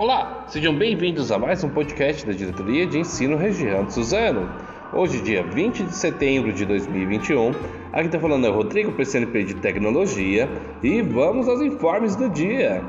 [0.00, 4.50] Olá, sejam bem-vindos a mais um podcast da Diretoria de Ensino Região de Suzano.
[4.94, 7.50] Hoje, dia 20 de setembro de 2021,
[7.92, 10.48] aqui está falando é o Rodrigo, PCNP de Tecnologia,
[10.82, 12.82] e vamos aos informes do dia.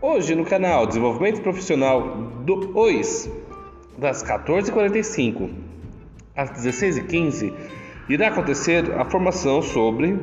[0.00, 3.30] Hoje, no canal Desenvolvimento Profissional 2,
[3.96, 5.50] das 14h45
[6.34, 7.52] às 16h15,
[8.08, 10.18] irá acontecer a formação sobre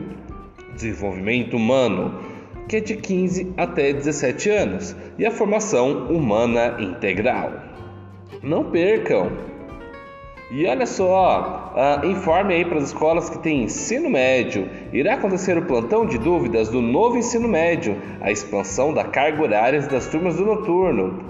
[0.73, 2.19] desenvolvimento humano
[2.69, 7.51] que é de 15 até 17 anos, e a formação humana integral.
[8.43, 9.31] Não percam!
[10.51, 14.69] E olha só, uh, informe aí para as escolas que têm ensino médio.
[14.93, 19.81] Irá acontecer o plantão de dúvidas do novo ensino médio, a expansão da carga horária
[19.81, 21.23] das turmas do noturno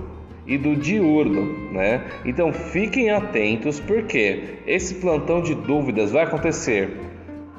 [0.46, 2.04] e do diurno, né?
[2.26, 6.98] Então fiquem atentos porque esse plantão de dúvidas vai acontecer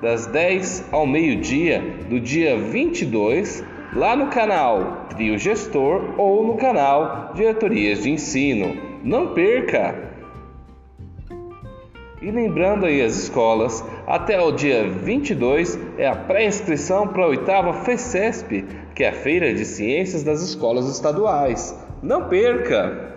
[0.01, 3.63] das 10 ao meio-dia do dia 22,
[3.95, 8.77] lá no canal Trio Gestor ou no canal Diretorias de Ensino.
[9.02, 10.10] Não perca!
[12.23, 17.73] E lembrando aí as escolas, até o dia 22 é a pré-inscrição para a oitava
[17.73, 21.75] FECESP, que é a Feira de Ciências das Escolas Estaduais.
[22.02, 23.09] Não perca!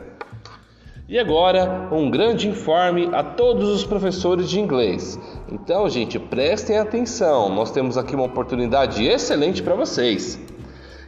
[1.08, 5.20] E agora, um grande informe a todos os professores de inglês.
[5.52, 10.40] Então, gente, prestem atenção, nós temos aqui uma oportunidade excelente para vocês.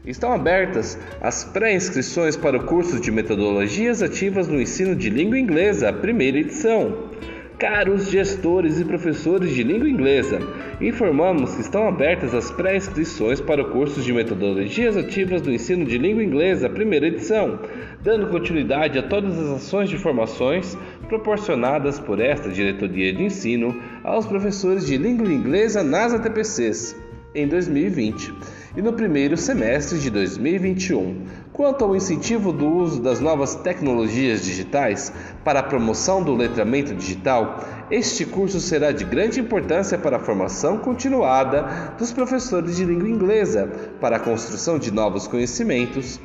[0.05, 5.91] Estão abertas as pré-inscrições para o curso de Metodologias Ativas no Ensino de Língua Inglesa,
[5.91, 7.09] primeira edição.
[7.57, 10.39] Caros gestores e professores de língua inglesa,
[10.81, 15.97] informamos que estão abertas as pré-inscrições para o curso de Metodologias Ativas do Ensino de
[15.97, 17.57] Língua Inglesa, primeira edição,
[18.03, 24.25] dando continuidade a todas as ações de formações proporcionadas por esta diretoria de ensino aos
[24.25, 27.04] professores de língua inglesa nas ATPCs
[27.35, 28.33] em 2020
[28.77, 31.23] e no primeiro semestre de 2021.
[31.53, 35.11] Quanto ao incentivo do uso das novas tecnologias digitais
[35.43, 40.77] para a promoção do letramento digital, este curso será de grande importância para a formação
[40.79, 43.69] continuada dos professores de língua inglesa,
[44.01, 46.19] para a construção de novos conhecimentos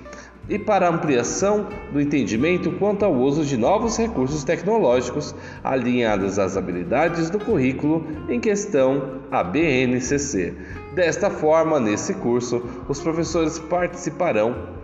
[0.49, 5.33] e para a ampliação do entendimento quanto ao uso de novos recursos tecnológicos
[5.63, 10.55] alinhados às habilidades do currículo em questão, a BNCC.
[10.93, 14.81] Desta forma, nesse curso, os professores participarão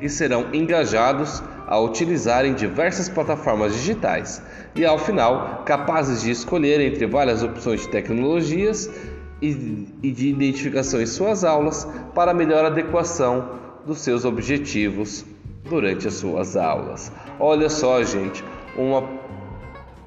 [0.00, 4.42] e serão engajados a utilizarem diversas plataformas digitais
[4.74, 8.90] e, ao final, capazes de escolher entre várias opções de tecnologias
[9.40, 9.52] e
[10.12, 15.24] de identificação em suas aulas para melhor adequação dos seus objetivos
[15.68, 17.12] durante as suas aulas.
[17.38, 18.42] Olha só, gente,
[18.76, 19.02] uma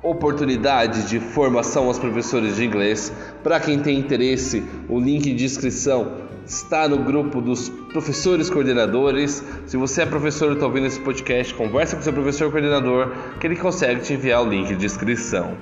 [0.06, 3.12] oportunidade de formação aos professores de inglês.
[3.44, 9.44] Para quem tem interesse, o link de inscrição está no grupo dos professores coordenadores.
[9.66, 13.48] Se você é professor e está ouvindo esse podcast, conversa com seu professor coordenador que
[13.48, 15.58] ele consegue te enviar o link de inscrição.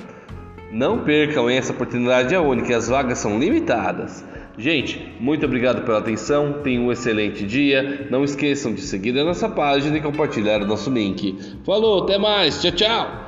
[0.72, 4.26] Não percam essa oportunidade é única, as vagas são limitadas.
[4.58, 8.08] Gente, muito obrigado pela atenção, tenham um excelente dia.
[8.10, 11.38] Não esqueçam de seguir a nossa página e compartilhar o nosso link.
[11.66, 13.23] Falou, até mais, tchau, tchau!